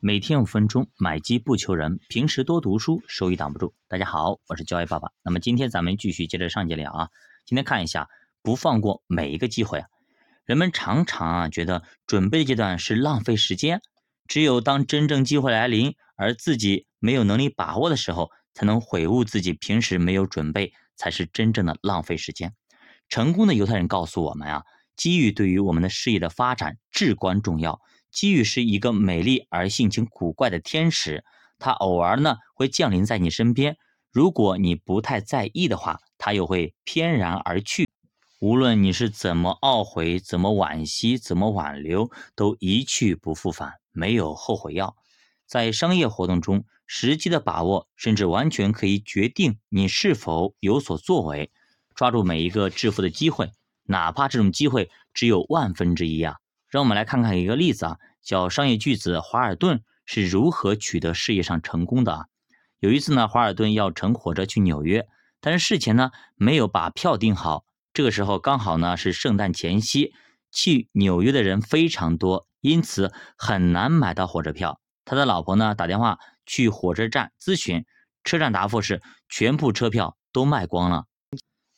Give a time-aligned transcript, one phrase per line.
[0.00, 3.74] 每天五分钟，买机不求人，平时多读书，收益挡不住。
[3.88, 5.10] 大家好，我是教育爸爸。
[5.24, 7.08] 那么今天咱们继续接着上节聊啊。
[7.44, 8.08] 今天看一下，
[8.40, 9.88] 不放过每一个机会啊。
[10.44, 13.82] 人们常常啊觉得准备阶段是浪费时间，
[14.28, 22.54] 只有当真正机会来临，而自己没有能力把握的时候，才能悔悟自己平时没有准备，才是真正的浪费时间。
[23.08, 24.62] 成功的犹太人告诉我们啊，
[24.94, 27.80] 机遇对于我们的事业的发展至关重要。
[28.10, 31.24] 机遇是一个美丽而性情古怪的天使，
[31.58, 33.76] 它偶尔呢会降临在你身边。
[34.10, 37.86] 如果你不太在意的话，它又会翩然而去。
[38.40, 44.96] 无论你是怎么懊悔、怎么惋惜、怎么挽留，都一去不复返，没有后悔药。
[45.46, 51.50] 在商业活动中，时机的把握甚至完全可以决定你是否有所作为。
[51.94, 53.50] 抓住每一个致富的机会，
[53.84, 56.36] 哪怕这种机会只有万分之一啊！
[56.68, 62.28] 让我们来看看一个例子啊，叫商业巨子华尔顿是如何取得事业上成功的。
[62.78, 65.06] 有一次呢，华尔顿要乘火车去纽约，
[65.40, 67.64] 但是事前呢没有把票订好。
[67.94, 70.12] 这个时候刚好呢是圣诞前夕，
[70.52, 74.80] 去纽约的人非常多，因此很难买到火车票。
[75.04, 77.86] 他的老婆呢打电话去火车站咨询，
[78.24, 81.06] 车站答复是全部车票都卖光了。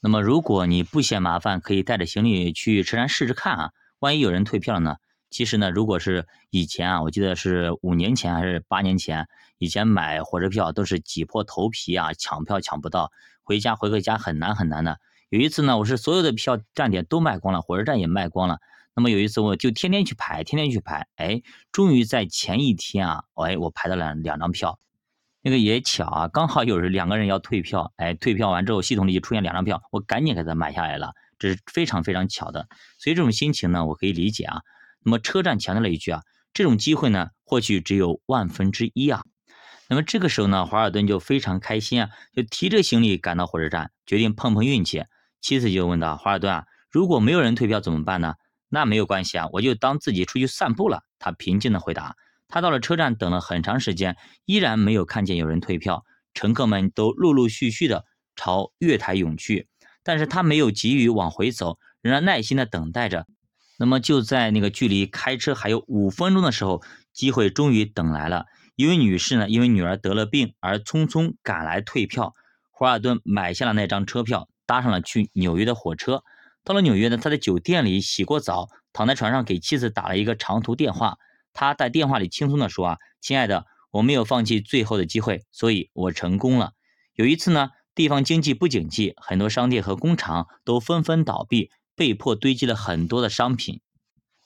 [0.00, 3.70] 那么如果你不嫌麻烦，可以带着行李去车站试试看啊。
[4.00, 4.96] 万一有人退票了呢？
[5.30, 13.12] 其实呢，如果是以前啊，我记得是五年前还是八年前，以前买火车票都是挤破头皮啊，抢票抢不到，
[13.44, 14.98] 回家回个家很难很难的。
[15.28, 18.58] 有一次呢，我是所有的票站点都卖光了，火车站也卖光了。
[18.96, 24.80] 那么有一次我就天天去排，天天去排，哎，终于在前一天啊，哎，我排到了两张票。
[25.42, 31.12] 那个也巧啊，刚好有人两个人要退票，哎，退票完之后系统里就出现两张票，我赶紧给他买下来了。
[31.40, 34.60] 这是非常非常巧的，所以这种心情呢，我可以理解啊。
[35.02, 39.22] 那么车站强调了一句啊，这种机会呢，或许只有万分之一啊。
[39.88, 45.02] 那么这个时候呢，华尔顿就非常开心啊，就提着行李赶到火车站，决定碰碰运气。
[45.40, 48.34] 妻子就问道：“华尔顿啊，如果没有人退票怎么办呢？”
[48.68, 51.02] 那没有关系啊，我就当自己出去散步了。
[51.18, 52.14] 他平静的回答。
[52.46, 58.04] 他到了车站，等了很长时间，依然没有看见有人退票，乘客们都陆陆续续的
[58.36, 59.69] 朝月台涌去。
[60.02, 63.26] 但是他没有急于往回走，仍然耐心的等待着。
[63.78, 68.46] 那么就在那个距离开车还有五分钟的时候，机会终于等来了。
[68.76, 72.34] 一位女士呢，因为女儿得了病而匆匆赶来退票。
[72.70, 76.22] 华尔顿买下了那张车票，搭上了去纽约的火车。
[76.64, 81.16] 到了纽约呢，他在酒店里洗过澡，躺在床上给妻子打了一个长途电话。
[81.52, 86.72] 他在电话里轻松的说：“啊，亲爱的，我没有放弃最后的机会，所以我成功了。
[87.14, 93.80] 有一次呢。”地方经济不景气，很多商店和工厂都纷纷倒闭，被迫堆积了很多的商品。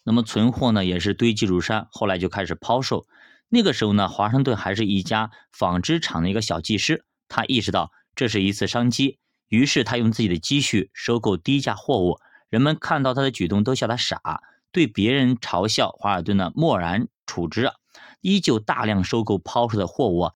[0.03, 1.87] 那么存货呢，也是堆积如山。
[1.91, 3.07] 后来就开始抛售。
[3.49, 7.05] 那个时候呢，华盛顿还是一家纺织厂的一个小技师。
[7.29, 9.19] 他意识到这是一次商机，
[9.49, 12.19] 于是他用自己的积蓄收购低价货物。
[12.49, 17.71] 人们看到他的举动都笑他傻，对别人嘲笑华尔顿呢漠然处之，
[18.21, 20.31] 依旧大量收购抛售的货物。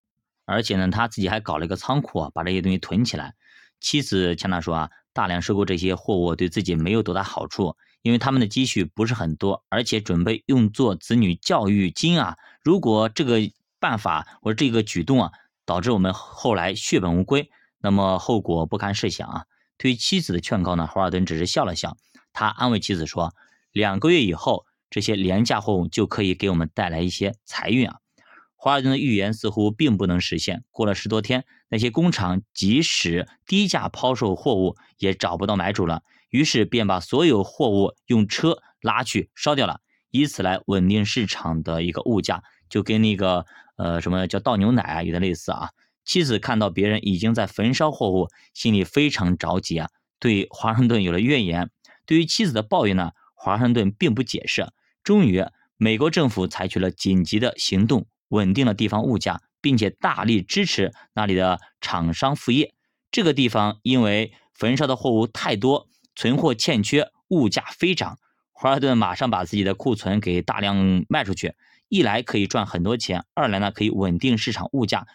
[0.48, 3.34] 而且呢，他自己还搞了一个仓库啊，把这些东西囤起来。
[3.80, 12.36] 妻子向他说啊，大量收购这些货物对自己没有多大好处，因为他们的积蓄不是很多，而且准备用作子女教育金啊。
[12.64, 13.38] 如果这个
[13.78, 15.32] 办法或者这个举动啊，
[15.66, 19.44] 导致我们后来血本无归，那么后果不堪设想啊。
[19.76, 21.96] 对于妻子的劝告呢，华尔顿只是笑了笑，
[22.32, 23.34] 他安慰妻子说，
[23.70, 27.98] 两个月以后，这些廉价货物就可以给我们带来一些财运啊。
[28.60, 30.64] 华尔顿的预言似乎并不能实现。
[30.72, 36.02] 过了十多天，那些工厂即使低价抛售货物，也找不到买主了。
[36.28, 39.80] 于是便把所有货物用车拉去烧掉了，
[40.10, 45.70] 以此来稳定市场的一个物价，就跟那个呃什么叫倒牛奶啊有点类似啊。
[46.04, 51.70] 妻子看到别人已经在焚烧货物，心里非常着急啊，对华盛顿有了怨言。
[52.06, 54.66] 对于妻子的抱怨呢，华盛顿并不解释。
[55.04, 55.44] 终于，
[55.76, 58.06] 美国政府采取了紧急的行动。
[58.28, 62.74] 稳定了地方物价，并且大力支持那里的厂商副业。
[63.10, 68.18] 这个地方因为焚烧的货物太多，存货欠缺，物价飞涨。
[68.52, 71.54] 华尔顿马上把自己的库存给大量卖出去，
[71.88, 75.06] 一来可以赚很多钱，二来呢可以稳定市场物价，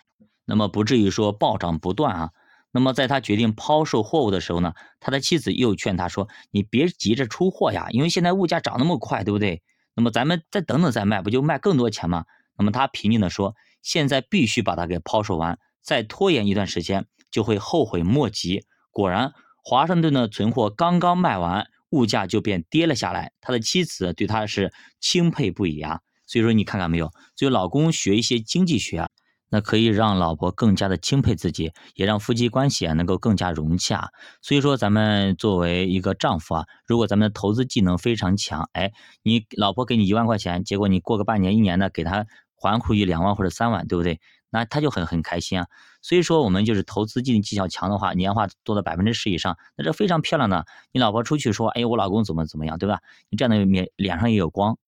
[0.46, 2.30] 那么不至于说暴涨不断啊。
[2.72, 9.62] 那么在他决定抛售货物的时候呢，他的妻子又劝他说：“你别急着出货呀，因为现在物价涨那么快，对不对？
[9.94, 12.26] 那么咱们再等等再卖，不就卖更多钱吗？”
[12.58, 19.34] 那么他平静地说：“现在必须把它给抛售完，再拖延一段时间就会后悔莫及。”果然，
[19.64, 23.32] 华盛顿的存货刚刚卖完，物价就便跌了下来。
[23.42, 26.02] 他的妻子对他是钦佩不已啊。
[26.26, 29.10] 所以说你看看没有，所以老公学一些经济学啊。
[29.54, 34.10] 那可以让老婆更加的钦佩自己，也让夫妻关系啊能够更加融洽。
[34.42, 38.92] 所以说，咱们作为一个丈夫啊，如果咱们的投资技能非常强，哎，
[39.22, 44.20] 你老婆给你一万块钱，结果你过个半年、一年的给她还回去两万或者三万，对不对？
[44.50, 45.68] 那他就很很开心啊。
[46.02, 50.66] 所以说，我们就是投资技能技巧强的话，年化多到百分之十以上，那这非常漂亮的。
[50.92, 53.02] 你老婆出去说，哎，我老公怎么怎么样，对吧？
[53.30, 54.80] 你这样的脸脸上也有光。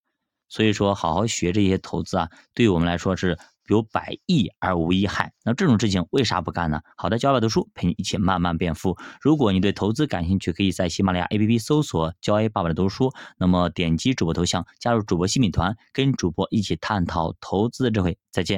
[0.50, 3.38] 所以说，好好学这些投资啊，对于我们来说是。
[3.68, 6.82] 有百益而无一害，那这种事情为啥不干呢？
[6.98, 8.98] 好的，教爸读书陪你一起慢慢变富。
[9.22, 18.18] 如果你对投资感兴趣，可以在喜马拉雅 APP 搜索“教 A 爸爸的读书”，那么点击主播头像加入主播新品团，跟主播一起探讨投资的智慧。
[18.32, 18.54] 再见。